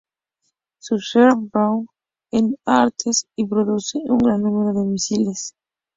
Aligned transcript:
Su 0.79 0.95
Heart 0.97 1.37
Hybrid 1.37 1.51
Gear 1.53 1.77
es 2.49 2.57
"Ares", 2.65 3.27
y 3.35 3.45
produce 3.45 3.99
un 3.99 4.17
gran 4.17 4.41
número 4.41 4.73
de 4.73 4.87
misiles. 4.89 5.53